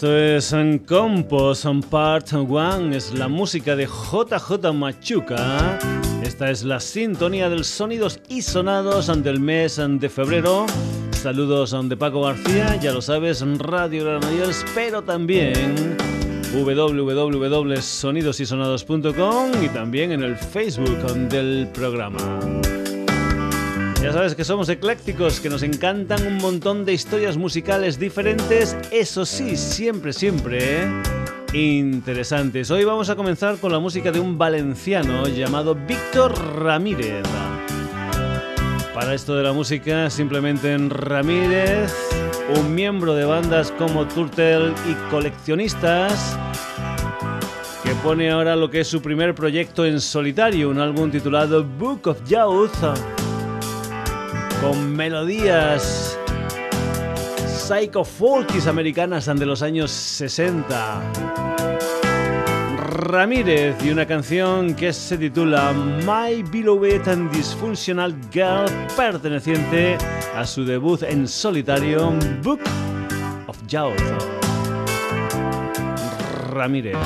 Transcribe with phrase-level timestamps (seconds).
[0.00, 0.56] Esto es
[0.88, 5.78] Compos Part 1, es la música de JJ Machuca.
[6.22, 10.64] Esta es la sintonía de sonidos y sonados del mes de febrero.
[11.10, 15.98] Saludos de Paco García, ya lo sabes, Radio Granollers, pero también
[16.54, 20.96] www.sonidosysonados.com y también en el Facebook
[21.28, 22.40] del programa.
[24.02, 29.26] Ya sabes que somos eclécticos, que nos encantan un montón de historias musicales diferentes, eso
[29.26, 31.02] sí, siempre, siempre ¿eh?
[31.52, 32.70] interesantes.
[32.70, 37.24] Hoy vamos a comenzar con la música de un valenciano llamado Víctor Ramírez.
[38.94, 41.94] Para esto de la música, simplemente en Ramírez,
[42.58, 46.38] un miembro de bandas como Turtle y coleccionistas,
[47.84, 52.06] que pone ahora lo que es su primer proyecto en solitario, un álbum titulado Book
[52.06, 53.19] of Youth
[54.60, 56.18] con melodías
[57.46, 61.02] psycho folkies americanas de los años 60.
[62.76, 69.96] Ramírez y una canción que se titula My Beloved and Dysfunctional Girl, perteneciente
[70.36, 72.60] a su debut en solitario Book
[73.46, 74.00] of Youth.
[76.50, 76.96] Ramírez.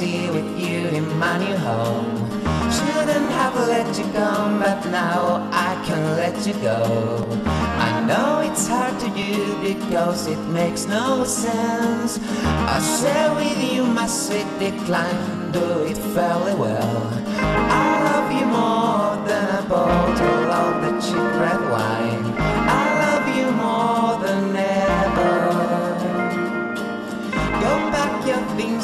[0.00, 2.30] You with you in my new home.
[2.70, 7.26] Shouldn't have let you come, but now I can let you go.
[7.46, 12.18] I know it's hard to do because it makes no sense.
[12.44, 17.12] I share with you my sweet decline, do it fairly well.
[17.36, 22.24] I love you more than a bottle of the cheap red wine.
[22.38, 22.87] I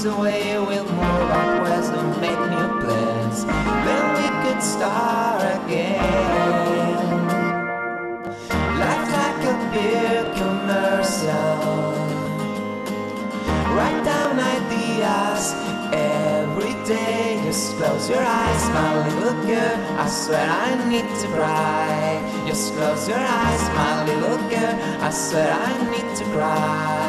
[0.07, 3.45] away, we'll move west and make new plans.
[3.45, 6.45] Then we could start again
[8.81, 11.95] Life like a beer commercial.
[13.75, 15.55] Write down ideas
[15.93, 17.41] every day.
[17.45, 19.77] Just close your eyes, my little girl.
[19.99, 22.45] I swear I need to cry.
[22.47, 24.75] Just close your eyes, my little girl.
[25.01, 27.04] I swear I need to cry.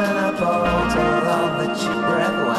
[0.00, 2.49] Than a bottle of the cheap red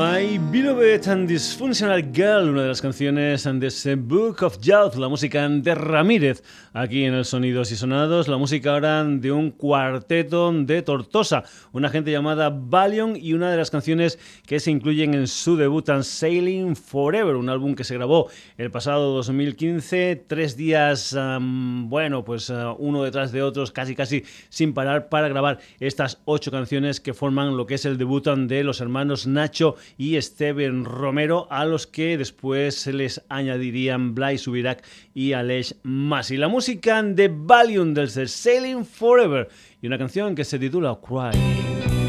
[0.00, 0.09] semana.
[0.20, 5.74] And Dysfunctional Girl, una de las canciones de ese Book of Youth, la música de
[5.74, 6.42] Ramírez,
[6.74, 11.88] aquí en el Sonidos y Sonados, la música ahora de un cuarteto de Tortosa, una
[11.88, 16.04] gente llamada Valion y una de las canciones que se incluyen en su debut en
[16.04, 18.28] Sailing Forever, un álbum que se grabó
[18.58, 24.74] el pasado 2015, tres días, bueno, pues uh, uno detrás de otros, casi casi sin
[24.74, 28.82] parar para grabar estas ocho canciones que forman lo que es el debut de los
[28.82, 35.32] hermanos Nacho y Steven Romero, a los que después se les añadirían Blay Subirac y
[35.32, 36.36] Alej Masi.
[36.36, 39.48] La música de Valium del Sailing Forever
[39.82, 41.99] y una canción que se titula Cry.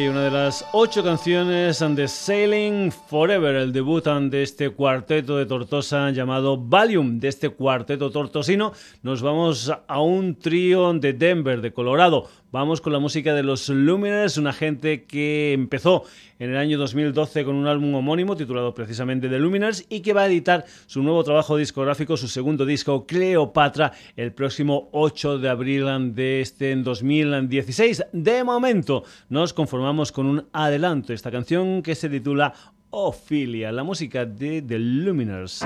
[0.00, 5.46] Cry, una de las ocho canciones de Sailing Forever, el debut de este cuarteto de
[5.46, 8.72] Tortosa llamado Valium, de este cuarteto tortosino.
[9.02, 12.28] Nos vamos a un trío de Denver, de Colorado.
[12.52, 16.02] Vamos con la música de los Luminers, una gente que empezó
[16.40, 20.22] en el año 2012 con un álbum homónimo titulado precisamente The Luminers y que va
[20.22, 26.12] a editar su nuevo trabajo discográfico, su segundo disco Cleopatra, el próximo 8 de abril
[26.12, 28.06] de este 2016.
[28.12, 32.52] De momento nos conformamos con un adelanto, esta canción que se titula
[32.90, 35.64] Ophelia, la música de The Luminers.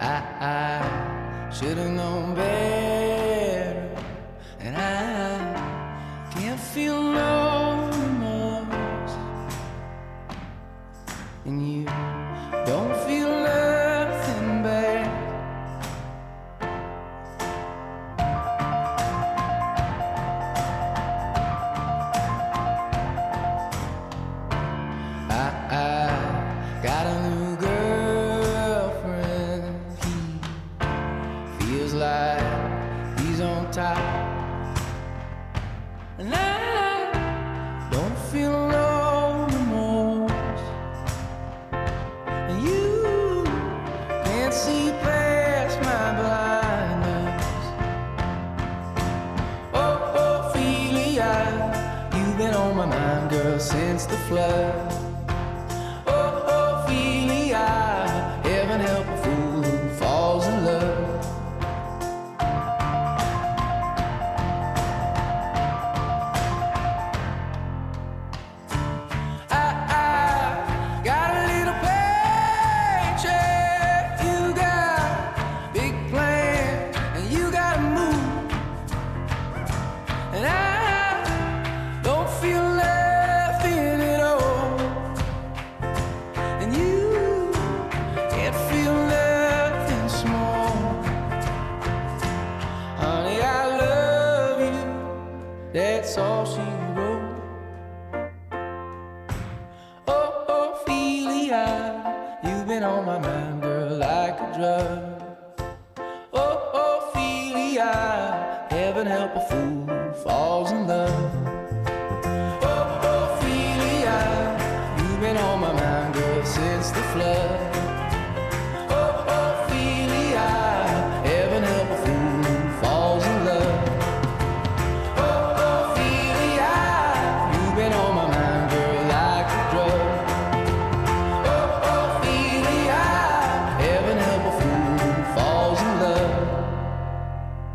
[0.00, 2.89] I should have known better,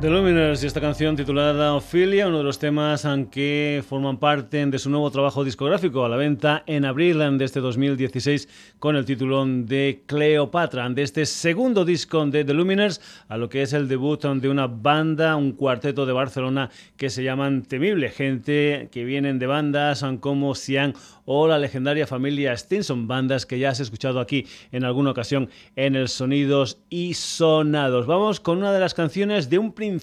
[0.05, 5.09] y esta canción titulada Ophelia, uno de los temas que forman parte de su nuevo
[5.09, 10.87] trabajo discográfico a la venta en abril de este 2016 con el título de Cleopatra,
[10.91, 14.67] de este segundo disco de The Luminers a lo que es el debut de una
[14.67, 20.53] banda, un cuarteto de Barcelona que se llaman Temible, gente que vienen de bandas como
[20.53, 20.93] Sian
[21.25, 25.95] o la legendaria familia Stinson, bandas que ya has escuchado aquí en alguna ocasión en
[25.95, 28.05] el Sonidos y Sonados.
[28.05, 29.94] Vamos con una de las canciones de un principio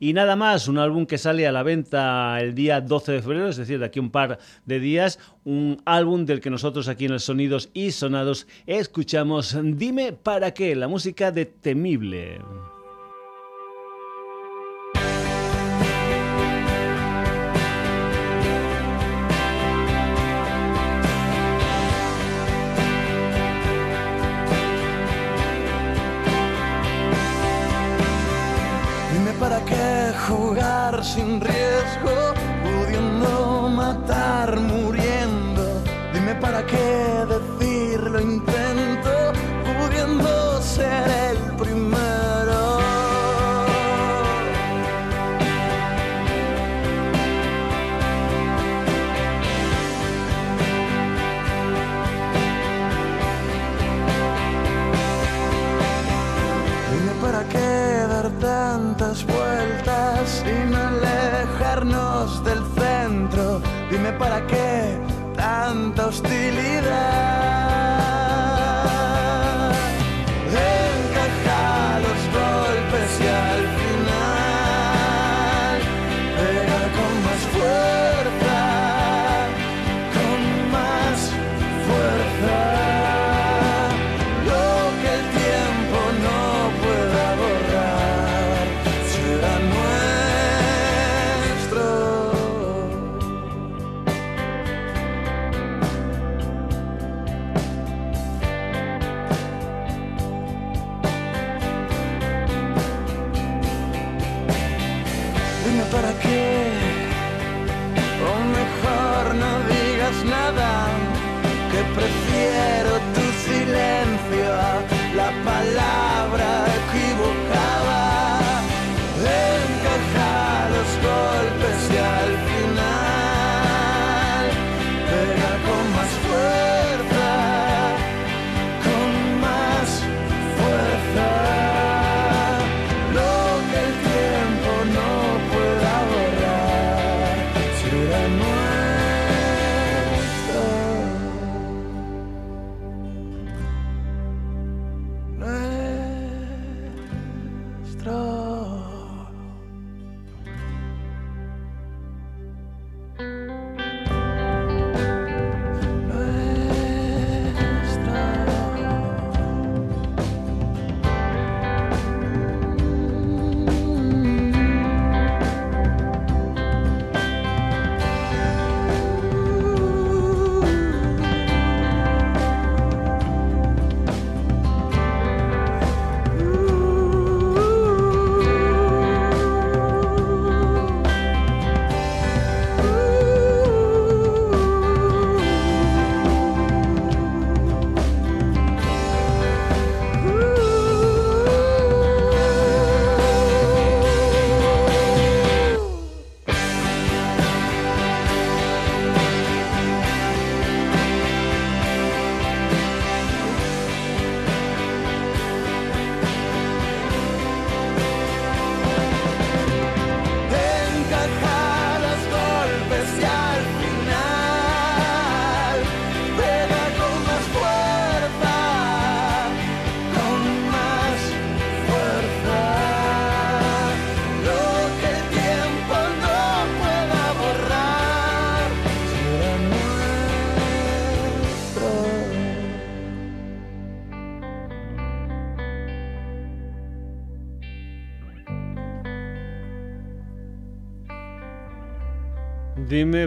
[0.00, 3.48] y nada más, un álbum que sale a la venta el día 12 de febrero,
[3.48, 7.12] es decir, de aquí un par de días, un álbum del que nosotros aquí en
[7.12, 12.40] el Sonidos y Sonados escuchamos Dime para qué, la música de Temible.
[30.28, 32.34] Jugar sin riesgo,
[64.32, 64.98] para qué
[65.36, 67.51] tanta hostilidad.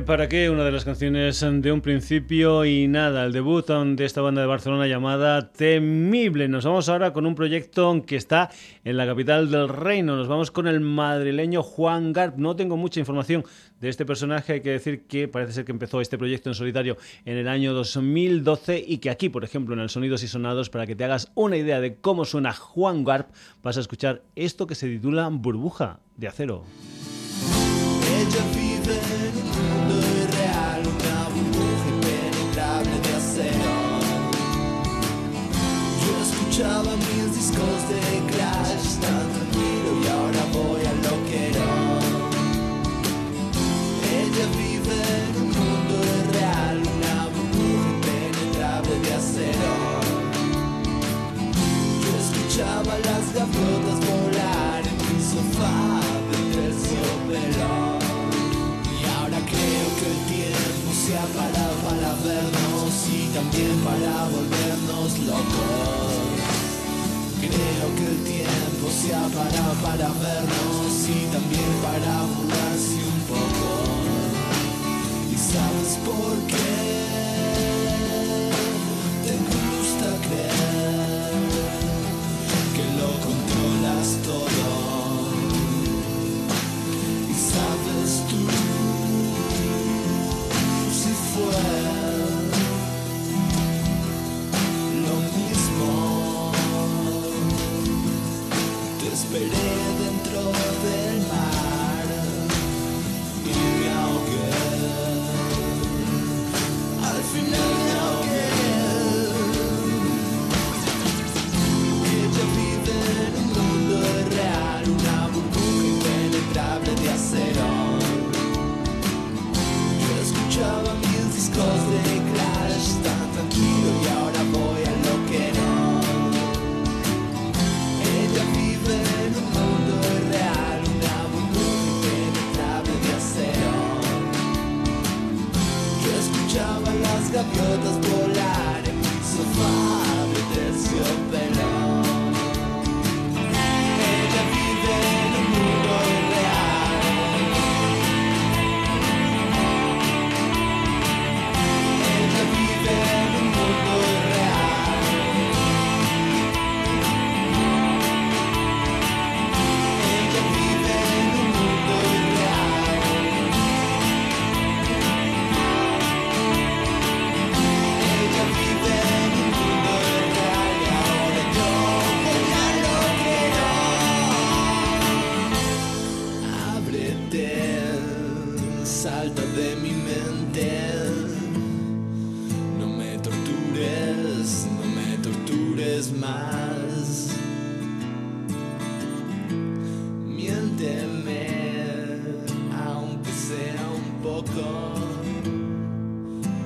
[0.03, 4.19] Para qué, una de las canciones de un principio y nada, el debut de esta
[4.19, 6.47] banda de Barcelona llamada Temible.
[6.47, 8.49] Nos vamos ahora con un proyecto que está
[8.83, 10.15] en la capital del reino.
[10.15, 12.37] Nos vamos con el madrileño Juan Garp.
[12.37, 13.45] No tengo mucha información
[13.79, 16.97] de este personaje, hay que decir que parece ser que empezó este proyecto en solitario
[17.25, 20.87] en el año 2012 y que aquí, por ejemplo, en el Sonidos y Sonados, para
[20.87, 23.29] que te hagas una idea de cómo suena Juan Garp,
[23.61, 26.65] vas a escuchar esto que se titula Burbuja de Acero.
[36.55, 37.99] Escuchaba mis discos de
[38.31, 41.67] Clash tan tranquilo y ahora voy a loquero.
[44.07, 49.73] Ella vive en un mundo irreal, una burbuja impenetrable de acero.
[52.03, 55.99] Yo escuchaba las gaviotas volar en mi sofá
[56.31, 57.99] de terciopelo.
[58.95, 65.19] Y ahora creo que el tiempo se ha parado para vernos y también para volvernos
[65.19, 66.14] locos.
[67.65, 73.67] Creo que el tiempo se ha parado para vernos y también para burlarse un poco.
[75.33, 77.64] ¿Y sabes por qué?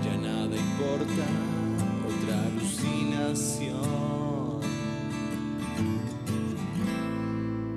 [0.04, 1.26] Ya nada importa,
[2.08, 3.80] otra alucinación.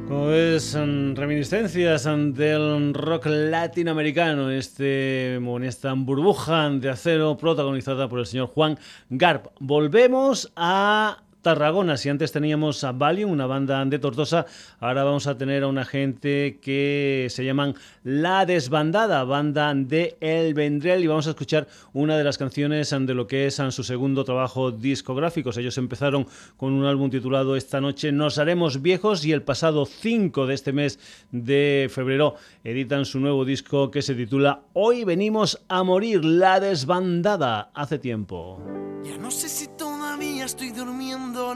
[0.08, 0.74] Como ves,
[1.14, 8.78] reminiscencias del rock latinoamericano, este, en esta burbuja de acero protagonizada por el señor Juan
[9.08, 9.46] Garp.
[9.58, 11.96] Volvemos a Tarragona.
[11.96, 14.46] Si antes teníamos a Valium, una banda de Tortosa,
[14.80, 17.74] ahora vamos a tener a una gente que se llaman
[18.04, 23.14] La Desbandada, banda de El Vendrell, y vamos a escuchar una de las canciones de
[23.14, 25.50] lo que es su segundo trabajo discográfico.
[25.56, 26.26] Ellos empezaron
[26.56, 30.72] con un álbum titulado Esta noche nos haremos viejos y el pasado 5 de este
[30.72, 30.98] mes
[31.30, 37.70] de febrero editan su nuevo disco que se titula Hoy venimos a morir, La Desbandada,
[37.74, 38.60] hace tiempo.
[39.04, 39.68] Ya no sé si
[40.12, 41.54] todavía estoy durmiendo.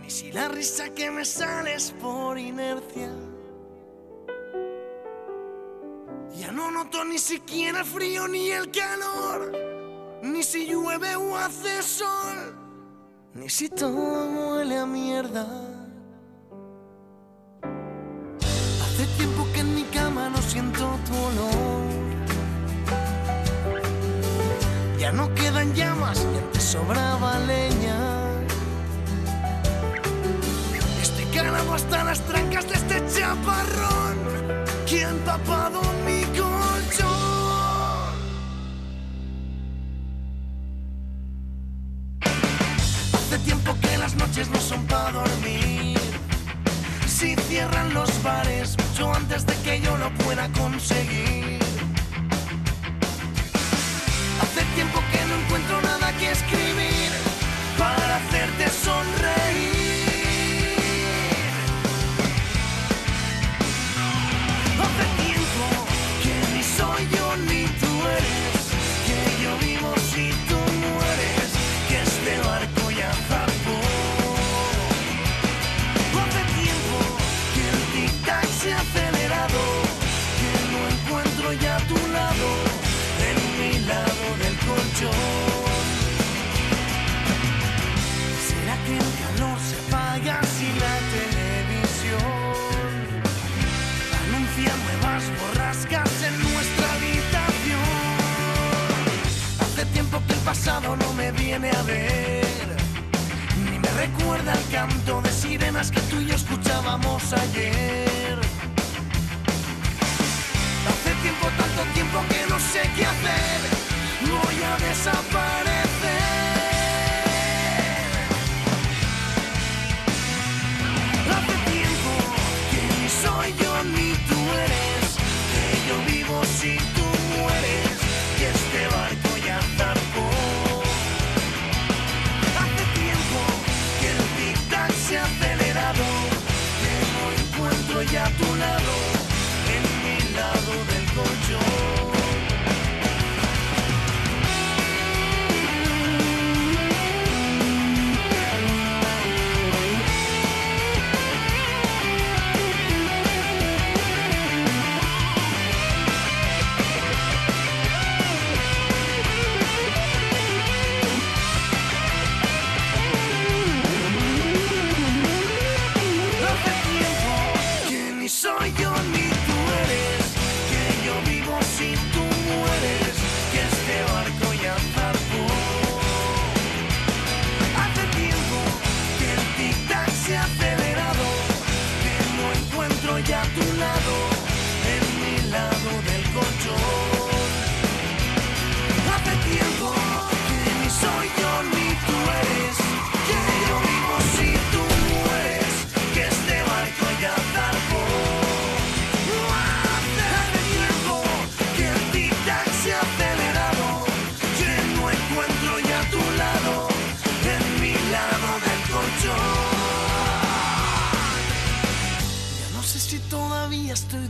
[0.00, 3.10] Ni si la risa que me sale es por inercia.
[6.36, 9.52] Ya no noto ni siquiera el frío ni el calor.
[10.22, 12.56] Ni si llueve o hace sol.
[13.34, 15.44] Ni si todo huele a mierda.
[18.82, 21.99] Hace tiempo que en mi cama no siento tu olor.
[25.00, 27.96] Ya no quedan llamas y antes sobraba leña.
[31.00, 34.18] Estoy calado hasta las trancas de este chaparrón
[34.86, 37.08] que ha empapado mi colchón.
[43.14, 45.98] Hace tiempo que las noches no son para dormir.
[47.06, 51.59] Si cierran los bares mucho antes de que yo lo pueda conseguir.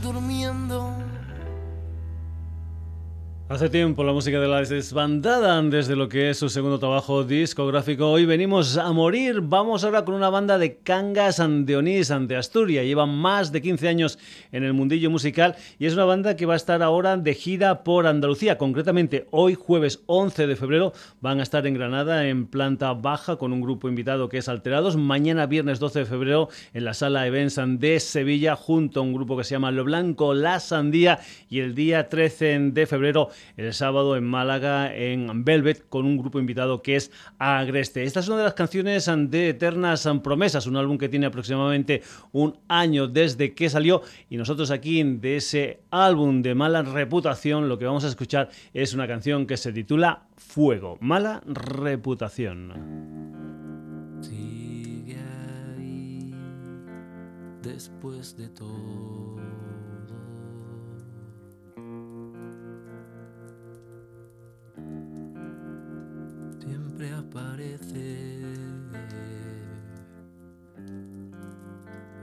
[0.01, 0.90] Durmiendo.
[3.51, 8.09] Hace tiempo la música de la desbandada desde lo que es su segundo trabajo discográfico.
[8.09, 9.41] Hoy venimos a morir.
[9.41, 12.85] Vamos ahora con una banda de cangas de Onís, ante Asturias.
[12.85, 14.19] Llevan más de 15 años
[14.53, 17.83] en el mundillo musical y es una banda que va a estar ahora de gira
[17.83, 18.57] por Andalucía.
[18.57, 23.51] Concretamente, hoy jueves 11 de febrero van a estar en Granada en planta baja con
[23.51, 24.95] un grupo invitado que es Alterados.
[24.95, 29.35] Mañana viernes 12 de febrero en la sala Events de Sevilla junto a un grupo
[29.35, 33.27] que se llama Lo Blanco, La Sandía y el día 13 de febrero
[33.57, 38.03] el sábado en Málaga, en Velvet, con un grupo invitado que es Agreste.
[38.03, 42.01] Esta es una de las canciones de Eternas Promesas, un álbum que tiene aproximadamente
[42.31, 47.77] un año desde que salió y nosotros aquí de ese álbum de mala reputación lo
[47.77, 52.73] que vamos a escuchar es una canción que se titula Fuego, mala reputación.
[54.21, 55.17] Sigue
[55.77, 56.33] ahí
[57.61, 59.20] después de todo.
[67.09, 68.39] Aparece.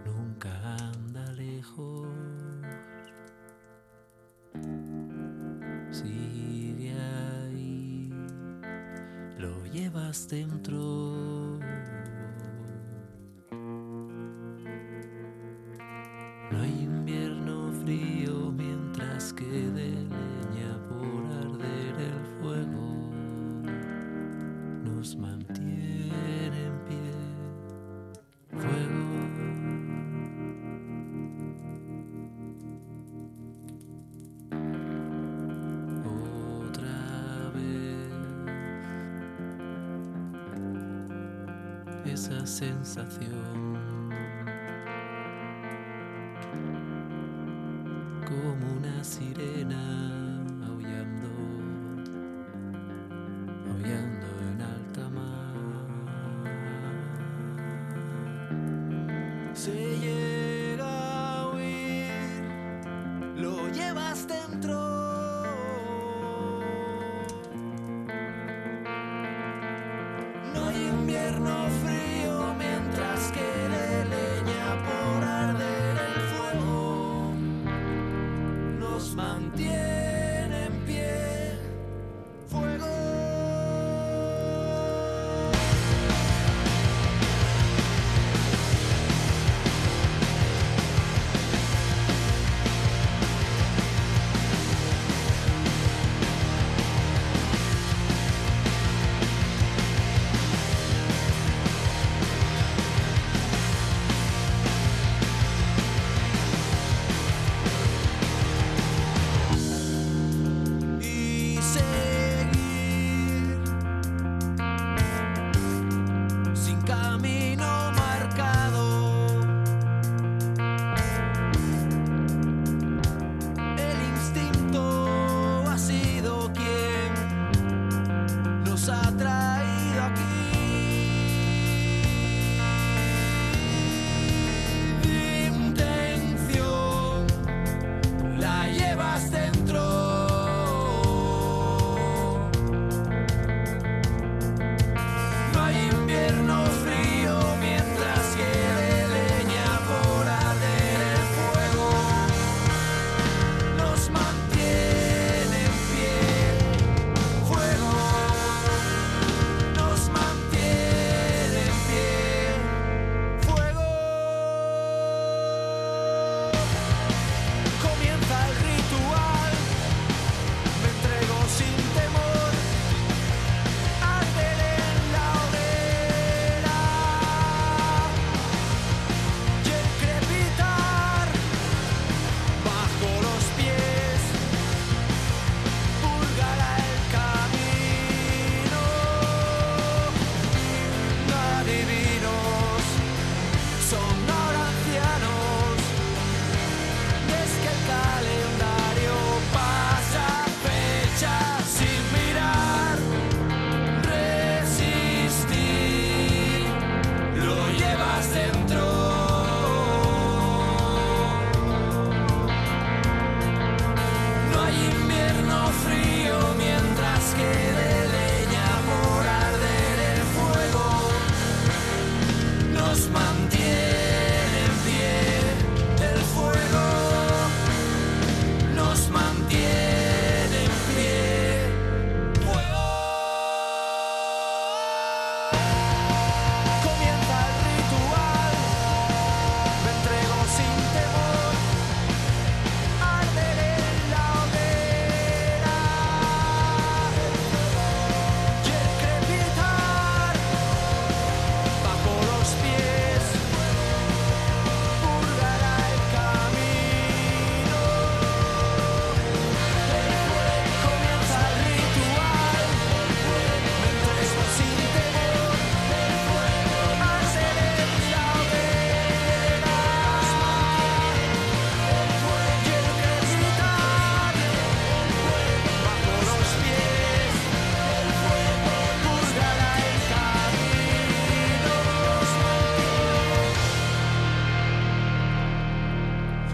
[0.05, 2.07] Nunca anda lejos.
[5.91, 8.13] Sigue ahí.
[9.39, 11.59] Lo llevas dentro.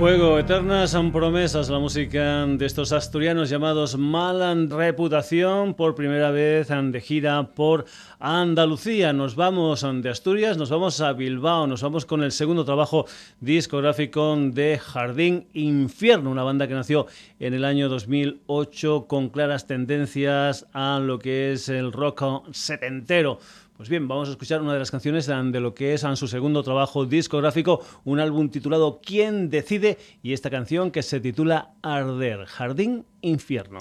[0.04, 6.68] Fuego, eternas son promesas, la música de estos asturianos llamados Malan Reputación, por primera vez
[6.68, 7.86] de gira por
[8.18, 9.14] Andalucía.
[9.14, 13.06] Nos vamos de Asturias, nos vamos a Bilbao, nos vamos con el segundo trabajo
[13.40, 17.06] discográfico de Jardín Infierno, una banda que nació
[17.40, 23.38] en el año 2008 con claras tendencias a lo que es el rock setentero.
[23.76, 26.62] Pues bien, vamos a escuchar una de las canciones de lo que es su segundo
[26.62, 29.98] trabajo discográfico, un álbum titulado ¿Quién decide?
[30.22, 33.78] y esta canción que se titula Arder, Jardín Infierno.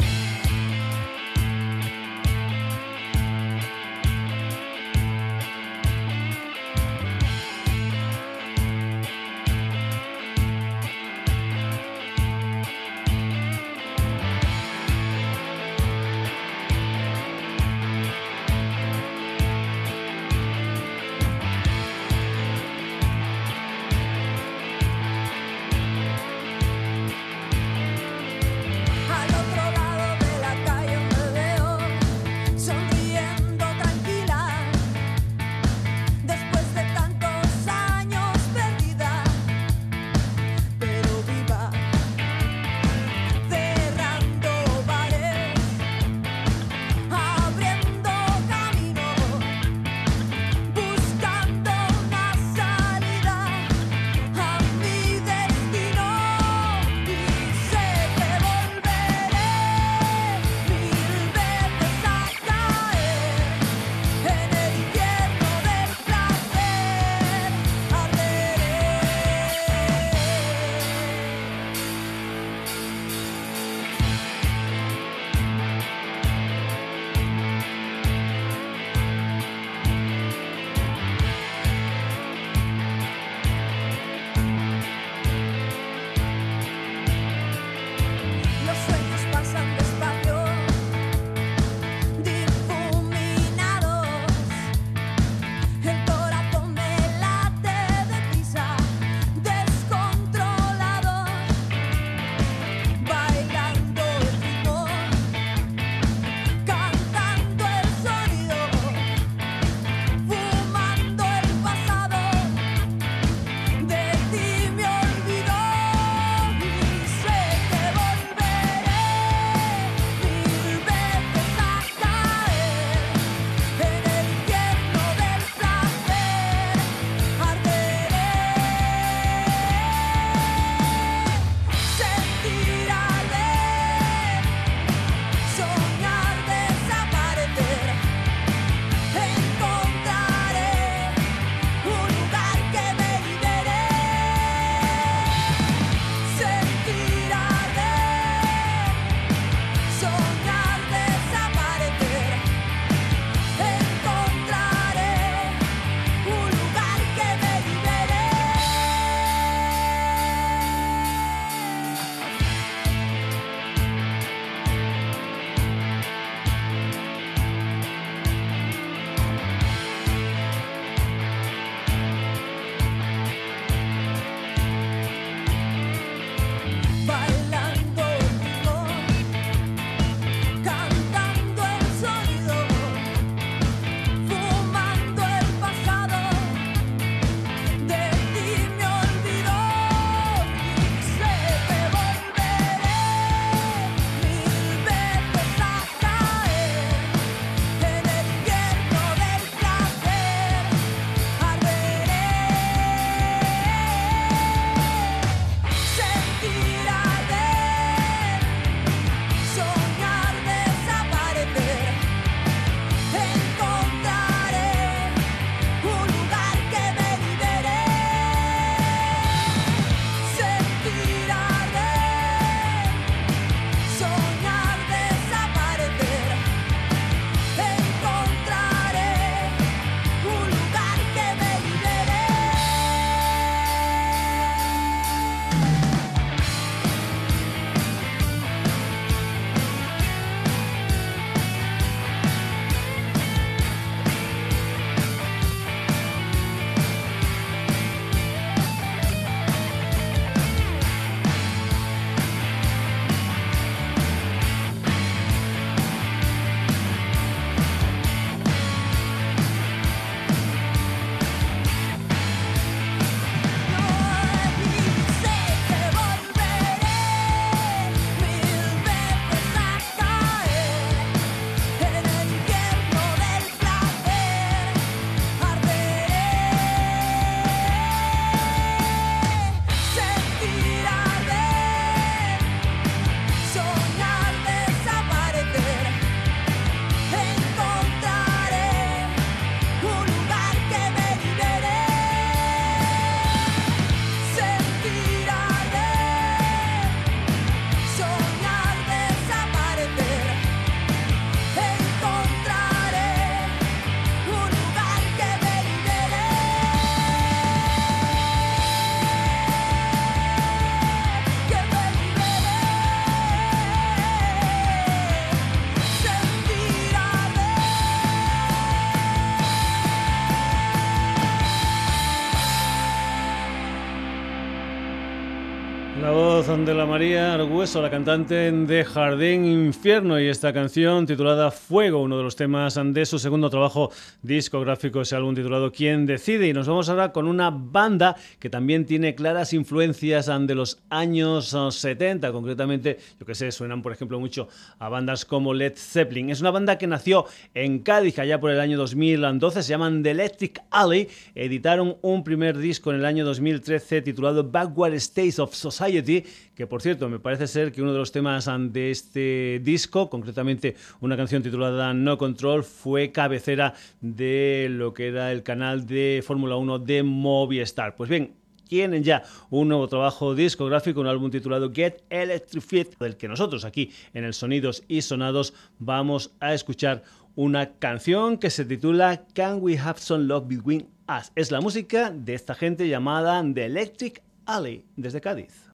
[326.94, 332.35] María Argueso, la cantante de Jardín Infierno, y esta canción titulada Fuego, uno de los
[332.35, 333.89] temas de su segundo trabajo
[334.21, 336.48] discográfico, ese álbum titulado ¿Quién decide?
[336.48, 341.58] Y nos vamos ahora con una banda que también tiene claras influencias de los años
[341.71, 346.29] 70, concretamente, yo que sé, suenan por ejemplo mucho a bandas como Led Zeppelin.
[346.29, 347.25] Es una banda que nació
[347.56, 352.56] en Cádiz allá por el año 2012, se llaman The Electric Alley, editaron un primer
[352.60, 356.23] disco en el año 2013 titulado Backward States of Society,
[356.54, 360.75] que por cierto me parece ser que uno de los temas de este disco, concretamente
[361.00, 366.58] una canción titulada No Control, fue cabecera de lo que era el canal de Fórmula
[366.58, 367.96] 1 de Movistar.
[367.96, 368.34] Pues bien,
[368.67, 373.92] tienen ya un nuevo trabajo discográfico, un álbum titulado Get Electrified, del que nosotros aquí
[374.13, 377.04] en el Sonidos y Sonados vamos a escuchar
[377.36, 381.31] una canción que se titula Can We Have Some Love Between Us.
[381.36, 385.73] Es la música de esta gente llamada The Electric Alley desde Cádiz.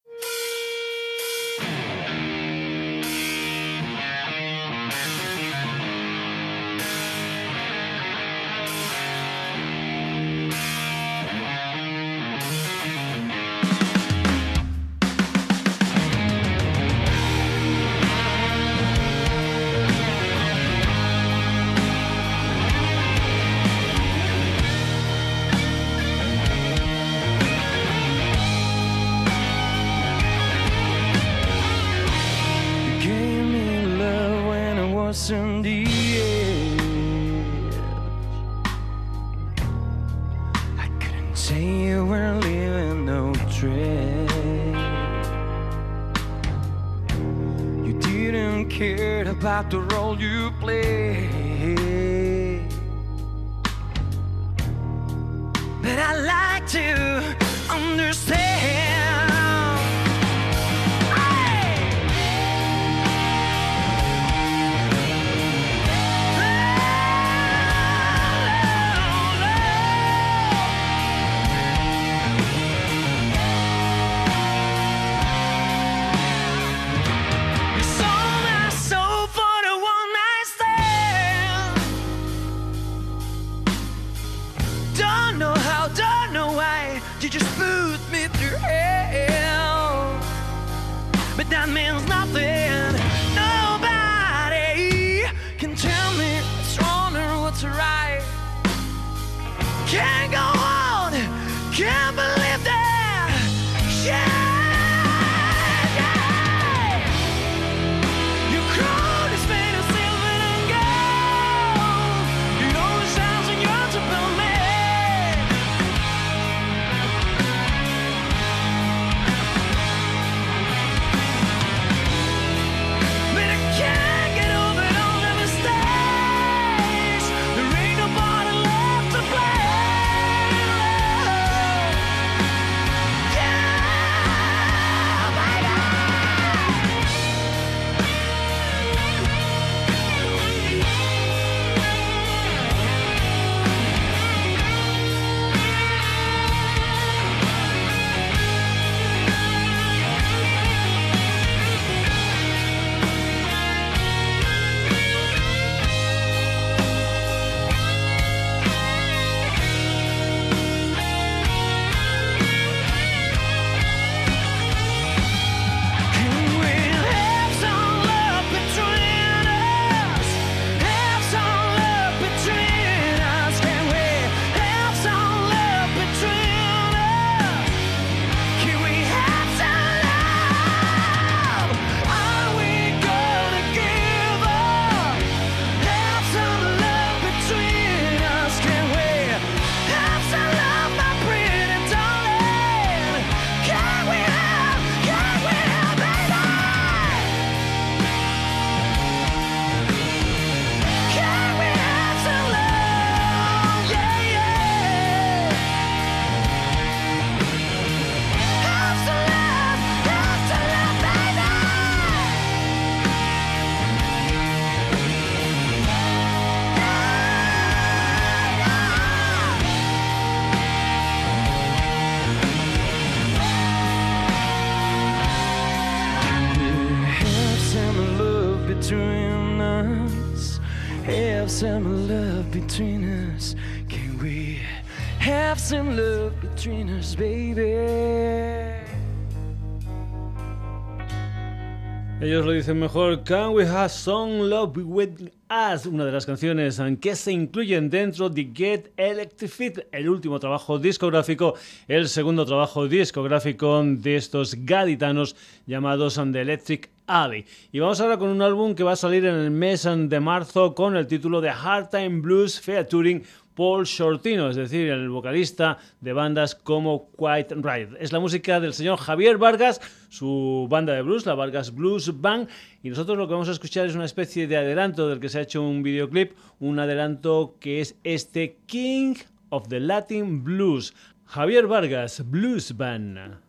[242.74, 243.24] Mejor.
[243.24, 245.86] Can we have some love with us?
[245.88, 251.56] Una de las canciones que se incluyen dentro de Get Electrified, el último trabajo discográfico,
[251.88, 257.46] el segundo trabajo discográfico de estos gaditanos llamados The Electric Alley.
[257.72, 260.76] Y vamos ahora con un álbum que va a salir en el mes de marzo
[260.76, 263.24] con el título de Hard Time Blues Featuring
[263.60, 267.98] Paul Shortino, es decir, el vocalista de bandas como Quiet Ride.
[268.00, 272.48] Es la música del señor Javier Vargas, su banda de blues, la Vargas Blues Band,
[272.84, 275.40] y nosotros lo que vamos a escuchar es una especie de adelanto del que se
[275.40, 279.16] ha hecho un videoclip, un adelanto que es este King
[279.50, 280.94] of the Latin Blues,
[281.26, 283.49] Javier Vargas Blues Band.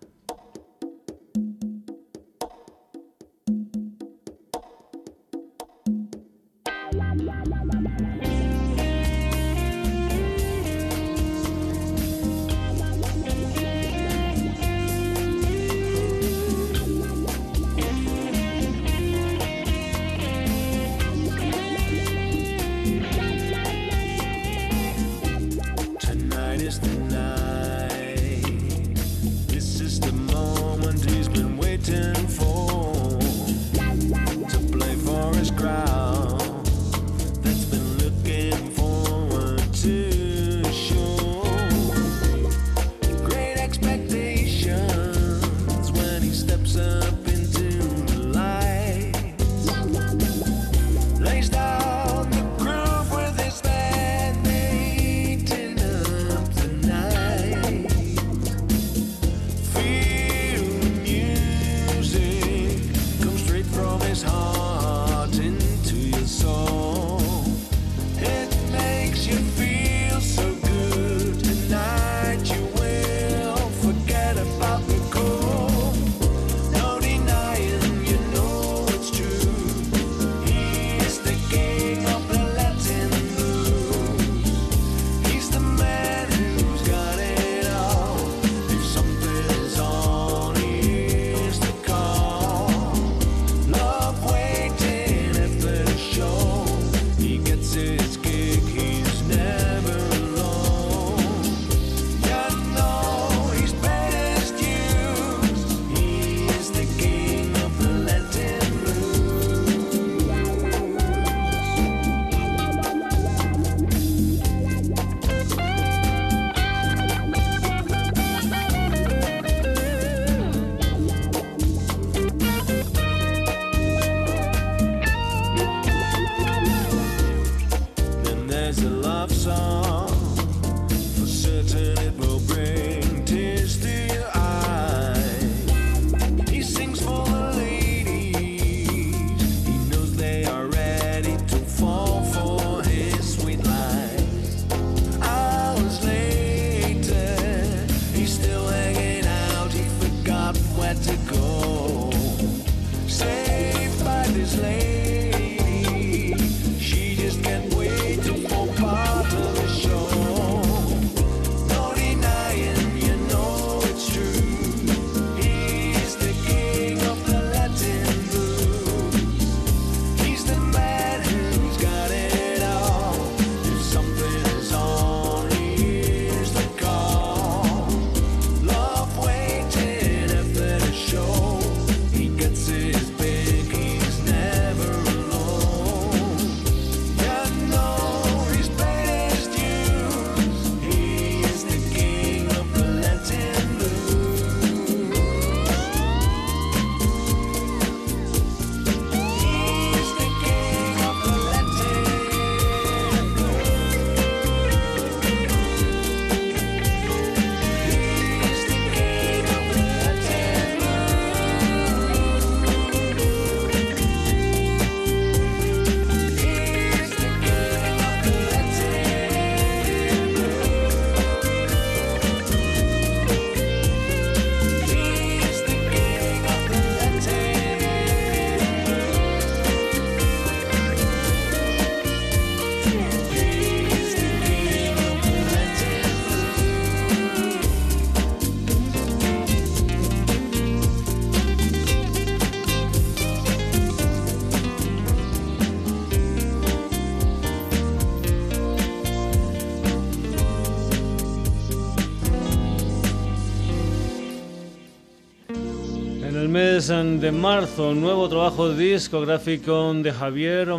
[256.91, 260.71] De marzo, nuevo trabajo discográfico de Javier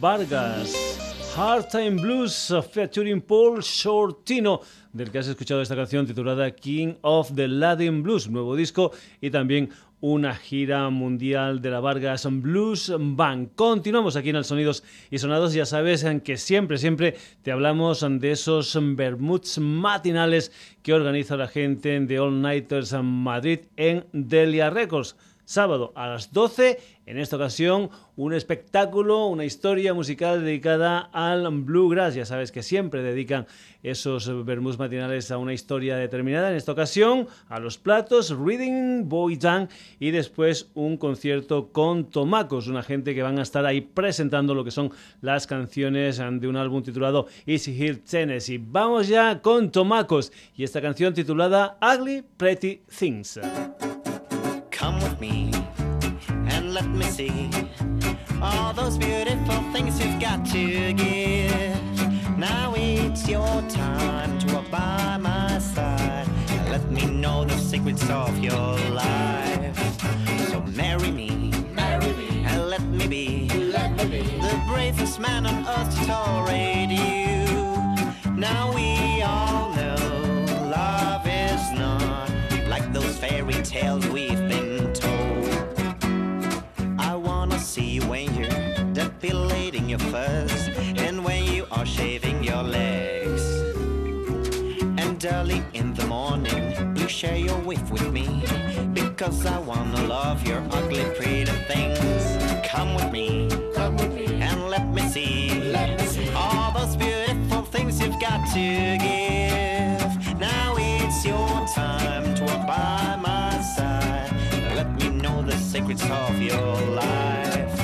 [0.00, 0.74] Vargas.
[1.36, 4.62] Hard Time Blues featuring Paul Shortino,
[4.92, 8.90] del que has escuchado esta canción titulada King of the Latin Blues, nuevo disco
[9.20, 13.50] y también una gira mundial de la Vargas Blues Band.
[13.54, 15.54] Continuamos aquí en el Sonidos y Sonados.
[15.54, 20.50] Ya sabes que siempre, siempre te hablamos de esos Bermuds matinales
[20.82, 25.14] que organiza la gente de All Nighters Madrid en Delia Records
[25.50, 26.78] sábado a las 12.
[27.06, 32.14] En esta ocasión, un espectáculo, una historia musical dedicada al bluegrass.
[32.14, 33.48] Ya sabes que siempre dedican
[33.82, 36.50] esos vermús matinales a una historia determinada.
[36.50, 42.68] En esta ocasión, a los platos, Reading Boy Dan y después un concierto con Tomacos,
[42.68, 46.56] una gente que van a estar ahí presentando lo que son las canciones de un
[46.56, 48.58] álbum titulado Easy Hill Tennessee.
[48.64, 53.40] Vamos ya con Tomacos y esta canción titulada Ugly Pretty Things.
[57.00, 57.50] Me see
[58.42, 62.38] all those beautiful things you've got to give.
[62.38, 66.28] Now it's your time to walk by my side
[66.70, 68.79] let me know the secrets of your
[97.20, 98.42] share your whiff with me
[98.94, 102.24] because I wanna love your ugly, pretty things.
[102.66, 106.96] Come with me, come with me, and let me see, let me see all those
[106.96, 110.40] beautiful things you've got to give.
[110.40, 114.32] Now it's your time to walk by my side.
[114.74, 117.76] Let me know the secrets of your life.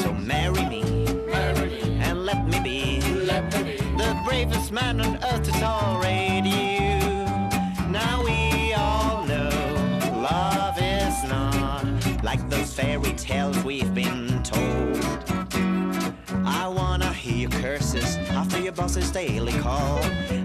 [0.00, 0.82] So marry me,
[1.26, 1.98] marry me.
[2.00, 6.31] and let me be, let me be The bravest man on earth to tolerate
[18.92, 20.00] boss's daily call.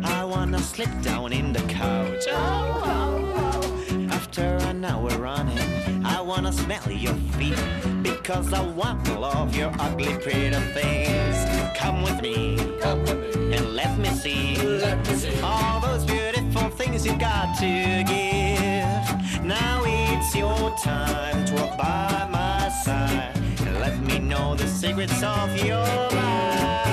[0.05, 2.23] I wanna slip down in the couch.
[2.29, 4.07] Oh, oh, oh.
[4.09, 7.59] After an hour running, I wanna smell your feet
[8.03, 11.37] because I want to love your ugly pretty things.
[11.75, 16.05] Come with me, come with me, and let me see, let me see all those
[16.05, 19.43] beautiful things you got to give.
[19.43, 25.21] Now it's your time to walk by my side and let me know the secrets
[25.21, 25.85] of your
[26.15, 26.86] life.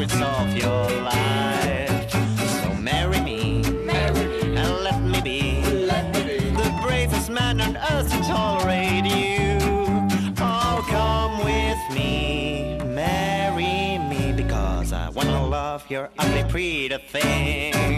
[0.00, 2.10] Secrets of your life.
[2.10, 7.60] So marry me, marry me and let me, be, let me be the bravest man
[7.60, 9.58] on earth to tolerate you.
[10.38, 17.89] Oh, come with me, marry me because I wanna love your ugly, pretty things.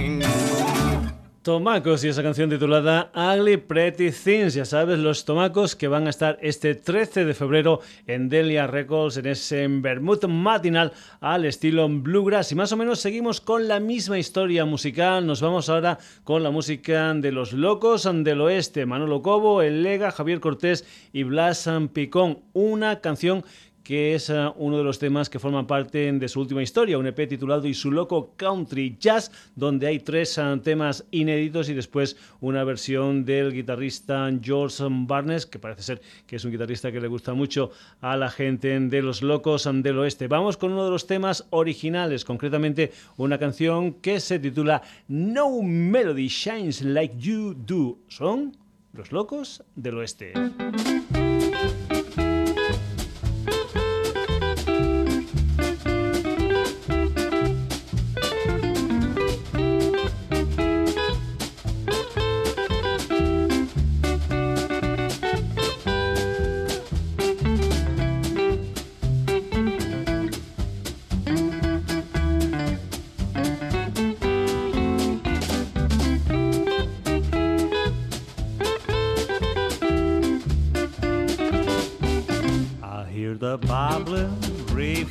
[1.42, 4.54] Tomacos y esa canción titulada Ugly Pretty Things.
[4.54, 9.16] Ya sabes, los tomacos que van a estar este 13 de febrero en Delia Records
[9.16, 12.52] en ese Bermud matinal al estilo bluegrass.
[12.52, 15.26] Y más o menos seguimos con la misma historia musical.
[15.26, 18.86] Nos vamos ahora con la música de los locos del oeste.
[18.86, 22.38] Manolo Cobo, El Lega, Javier Cortés y Blas Picón.
[22.52, 23.44] Una canción
[23.82, 27.06] que es eh, uno de los temas que forman parte de su última historia, un
[27.06, 32.16] EP titulado Y su loco Country Jazz, donde hay tres eh, temas inéditos y después
[32.40, 37.08] una versión del guitarrista George Barnes, que parece ser que es un guitarrista que le
[37.08, 37.70] gusta mucho
[38.00, 40.28] a la gente de los locos del oeste.
[40.28, 46.28] Vamos con uno de los temas originales, concretamente una canción que se titula No Melody
[46.28, 47.98] Shines Like You Do.
[48.08, 48.56] Son
[48.92, 50.32] los locos del oeste.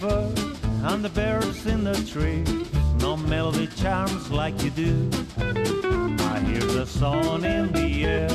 [0.01, 0.31] River
[0.83, 2.49] and the birds in the trees.
[3.01, 5.09] No melody charms like you do.
[5.37, 8.29] I hear the sun in the air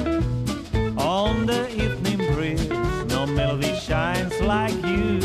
[0.99, 2.69] on the evening breeze.
[3.09, 5.21] No melody shines like you.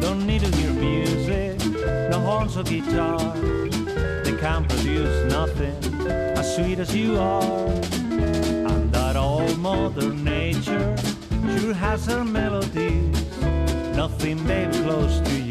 [0.00, 1.58] Don't need to hear music,
[2.10, 3.18] no horns or guitar.
[4.24, 5.76] They can't produce nothing
[6.08, 7.68] as sweet as you are.
[8.70, 10.96] And that old Mother Nature
[11.62, 12.91] sure has her melodies.
[14.22, 15.41] Nothing, baby, close to you.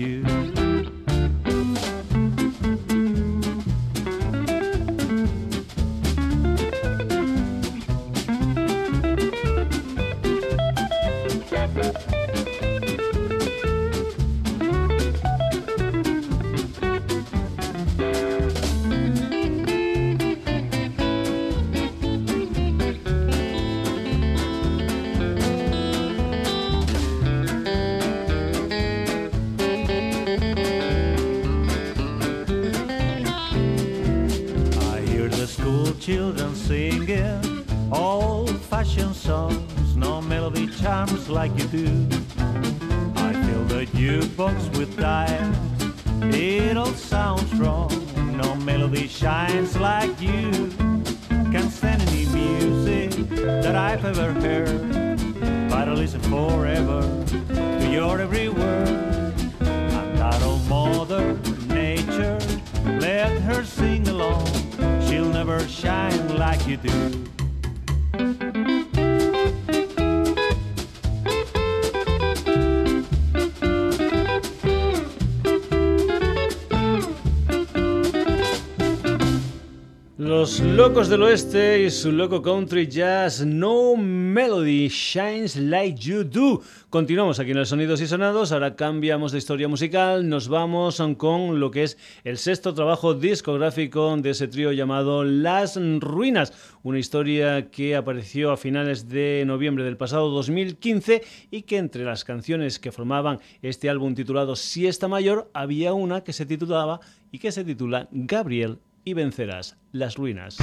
[80.21, 86.61] Los locos del oeste y su loco country jazz No Melody Shines Like You Do.
[86.91, 91.59] Continuamos aquí en el Sonidos y Sonados, ahora cambiamos de historia musical, nos vamos con
[91.59, 96.53] lo que es el sexto trabajo discográfico de ese trío llamado Las Ruinas,
[96.83, 102.25] una historia que apareció a finales de noviembre del pasado 2015 y que entre las
[102.25, 106.99] canciones que formaban este álbum titulado Siesta Mayor había una que se titulaba
[107.31, 110.57] y que se titula Gabriel y vencerás las ruinas.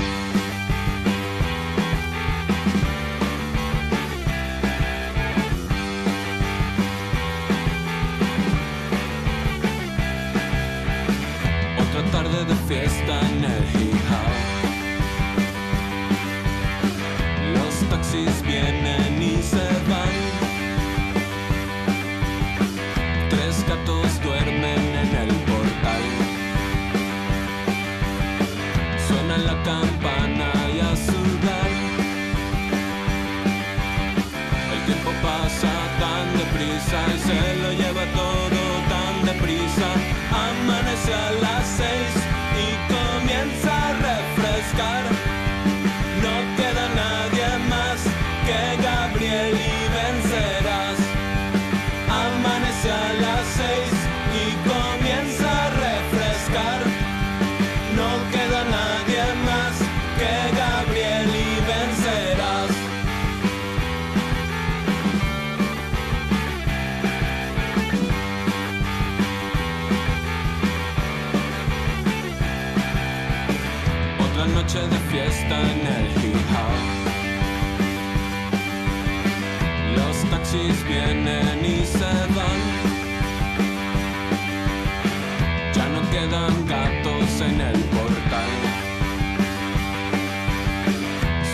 [86.18, 88.52] Quedan gatos en el portal.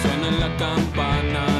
[0.01, 1.54] Suena la campana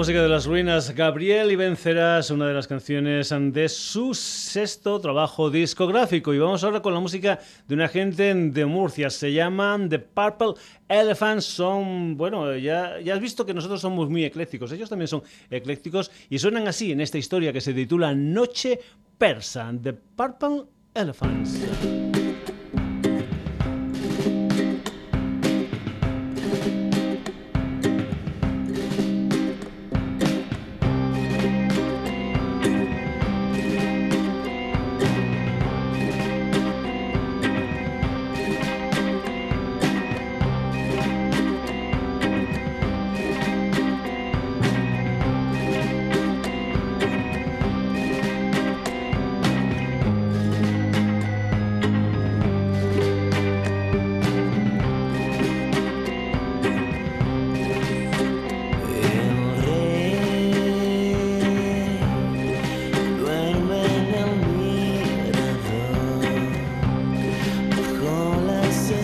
[0.00, 5.50] música de las ruinas, Gabriel y Vencerás, una de las canciones de su sexto trabajo
[5.50, 6.32] discográfico.
[6.32, 7.38] Y vamos ahora con la música
[7.68, 10.54] de una gente de Murcia, se llaman The Purple
[10.88, 11.44] Elephants.
[11.44, 16.10] Son, bueno, ya, ya has visto que nosotros somos muy eclécticos, ellos también son eclécticos
[16.30, 18.80] y suenan así en esta historia que se titula Noche
[19.18, 20.62] Persa, The Purple
[20.94, 22.09] Elephants.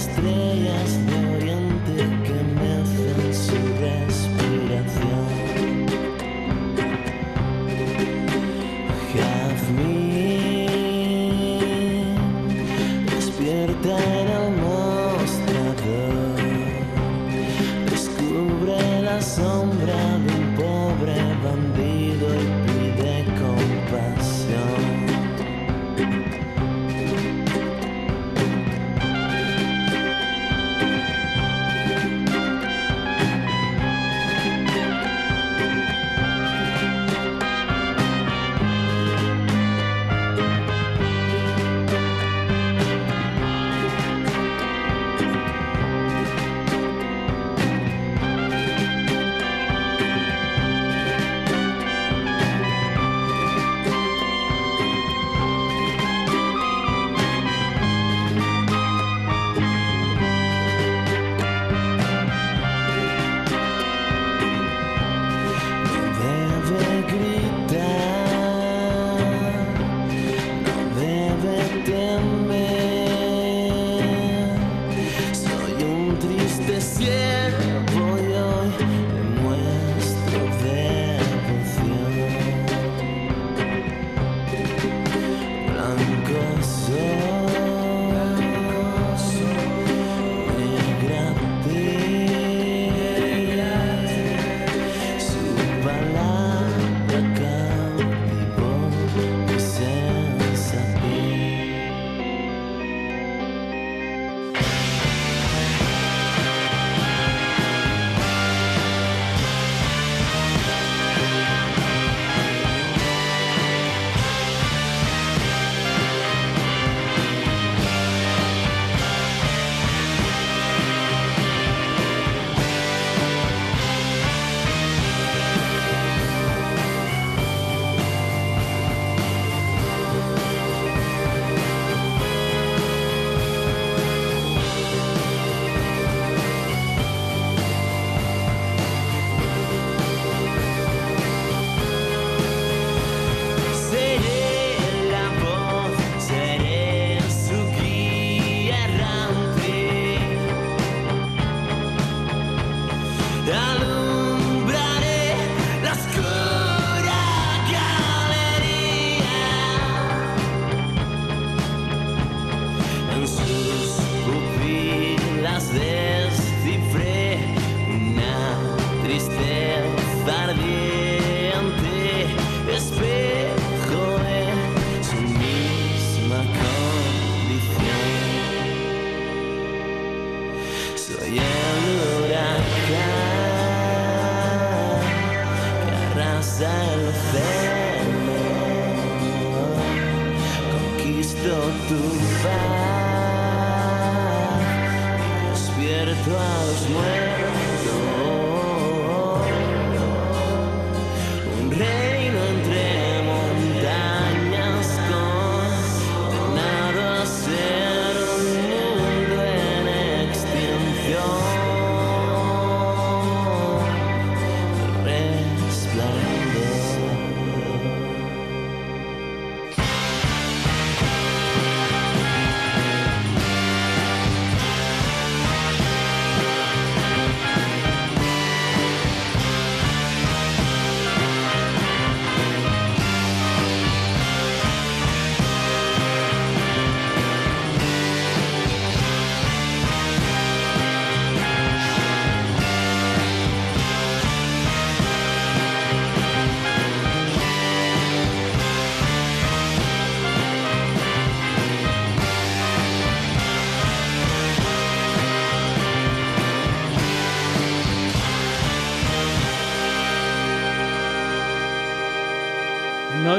[0.08, 1.35] estrellas de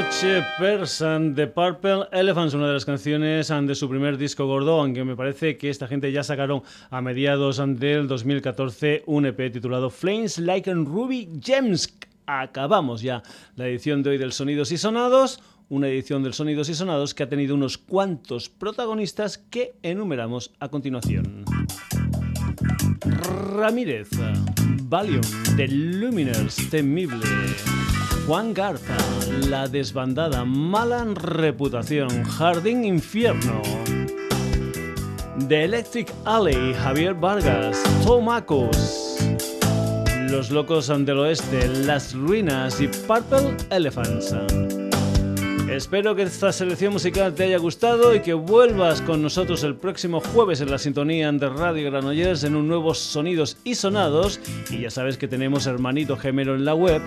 [0.08, 5.04] Noche Persan de Purple Elephants, una de las canciones de su primer disco gordo, aunque
[5.04, 10.38] me parece que esta gente ya sacaron a mediados del 2014 un EP titulado Flames
[10.38, 11.94] Like Ruby Gems.
[12.24, 13.22] Acabamos ya
[13.54, 17.24] la edición de hoy del Sonidos y Sonados, una edición del Sonidos y Sonados que
[17.24, 21.44] ha tenido unos cuantos protagonistas que enumeramos a continuación.
[23.54, 24.08] Ramírez,
[24.84, 25.20] Valium,
[25.56, 27.26] The Luminers, Temible.
[28.28, 28.94] Juan Garza,
[29.48, 33.62] La Desbandada, Mala Reputación, Jardín Infierno.
[35.48, 39.16] The Electric Alley, Javier Vargas, Tomacos.
[40.28, 44.34] Los Locos del Oeste, Las Ruinas y Purple Elephants.
[45.70, 50.20] Espero que esta selección musical te haya gustado y que vuelvas con nosotros el próximo
[50.20, 54.40] jueves en la sintonía de Radio Granollers en un nuevo Sonidos y Sonados.
[54.70, 57.02] Y ya sabes que tenemos hermanito gemelo en la web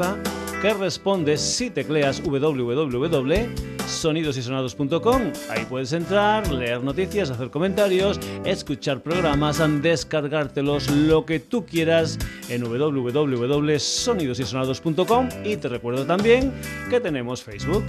[0.62, 5.22] que responde si tecleas www.sonidosysonados.com.
[5.50, 12.64] Ahí puedes entrar, leer noticias, hacer comentarios, escuchar programas, descargártelos, lo que tú quieras en
[12.64, 15.30] www.sonidosysonados.com.
[15.44, 16.54] Y te recuerdo también
[16.92, 17.84] que tenemos Facebook.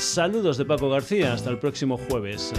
[0.00, 2.54] Saludos de Paco García, hasta el próximo jueves.